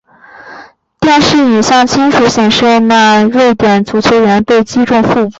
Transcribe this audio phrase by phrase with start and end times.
[0.99, 5.29] 电视影像清楚显示那位瑞典足球员怎样被击中腹部。